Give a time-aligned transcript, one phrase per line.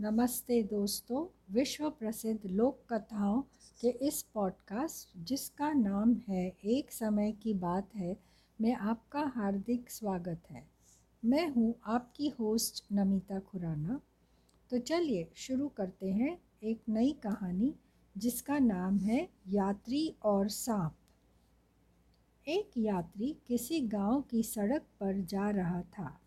[0.00, 3.42] नमस्ते दोस्तों विश्व प्रसिद्ध लोक कथाओं
[3.80, 8.16] के इस पॉडकास्ट जिसका नाम है एक समय की बात है,
[8.60, 10.66] में आपका हार्दिक स्वागत है।
[11.24, 14.00] मैं हूँ आपकी होस्ट नमिता खुराना।
[14.70, 17.74] तो चलिए शुरू करते हैं एक नई कहानी,
[18.18, 20.96] जिसका नाम है यात्री और सांप।
[22.48, 26.20] एक यात्री किसी गाँव की सड़क पर जा रहा था।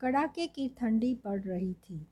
[0.00, 2.06] कड़ाके की ठंडी पड़ रही थी।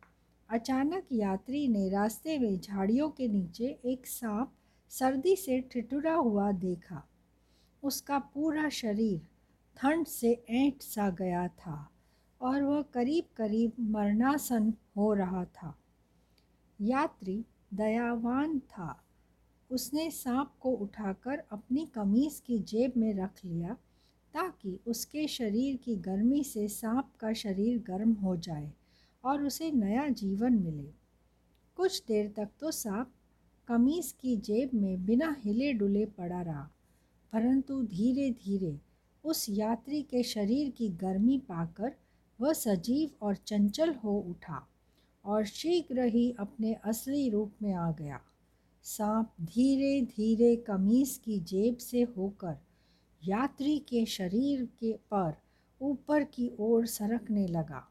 [0.51, 4.53] अचानक यात्री ने रास्ते में झाड़ियों के नीचे एक सांप
[4.89, 7.09] सर्दी से ठिठुरा हुआ देखा।
[7.83, 9.29] उसका पूरा शरीर
[9.77, 11.91] ठंड से ऐंठ सा गया था
[12.41, 15.79] और वह करीब करीब मरणासन हो रहा था।
[16.81, 17.45] यात्री
[17.75, 19.05] दयावान था।
[19.70, 23.75] उसने सांप को उठाकर अपनी कमीज़ की जेब में रख लिया
[24.34, 28.73] ताकि उसके शरीर की गर्मी से सांप का शरीर गर्म हो जाए।
[29.27, 30.89] और उसे नया जीवन मिले।
[31.79, 33.12] कुछ देर तक तो सांप
[33.69, 36.62] कमीज की जेब में बिना हिले डुले पड़ा रहा,
[37.33, 38.77] परंतु धीरे धीरे
[39.25, 41.92] उस यात्री के शरीर की गर्मी पाकर
[42.39, 44.62] वह सजीव और चंचल हो उठा
[45.25, 48.20] और शीघ्र ही अपने असली रूप में आ गया।
[48.84, 52.56] सांप धीरे धीरे कमीज की जेब से होकर
[53.22, 55.34] यात्री के शरीर के पर
[55.81, 57.87] ऊपर की ओर सरकने लगा।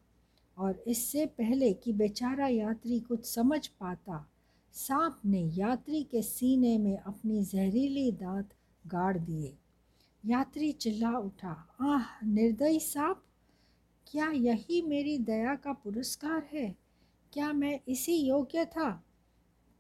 [0.58, 4.30] और इससे पहले कि बेचारा यात्री कुछ समझ पाता,
[4.74, 8.50] सांप ने यात्री के सीने में अपनी जहरीली दांत
[8.88, 9.58] गाड़ दिए।
[10.26, 13.24] यात्री चिल्ला उठा, आह, निर्दयी सांप!
[14.12, 16.76] क्या यही मेरी दया का पुरस्कार है?
[17.34, 19.04] क्या मैं इसी योग्य था?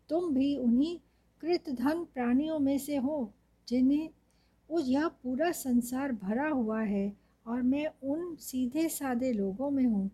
[0.09, 0.99] तुम भी उन्हीं
[1.41, 3.33] कृतधन प्राणियों में से हो,
[3.67, 4.09] जिन्हें
[4.69, 7.17] उस यह पूरा संसार भरा हुआ है
[7.47, 10.11] और मैं उन सीधे साधे लोगों में हूँ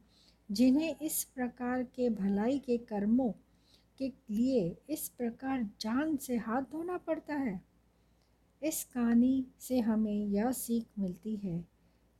[0.52, 3.32] जिन्हें इस प्रकार के भलाई के कर्मों
[4.00, 7.62] के लिए इस प्रकार जान से हाथ धोना पड़ता है।
[8.62, 11.64] इस कहानी से हमें यह सीख मिलती है,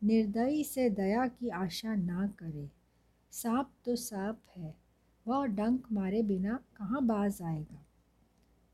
[0.02, 2.70] निर्दयी से दया की आशा ना करे।
[3.34, 4.74] सांप तो सांप है,
[5.26, 7.86] वह डंक मारे बिना कहाँ बाज आएगा?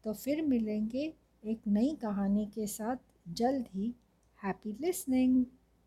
[0.04, 2.98] तो फिर मिलेंगे एक नई कहानी के साथ,
[3.30, 3.94] जल्द ही
[4.40, 5.46] हैप्पी लिसनिंग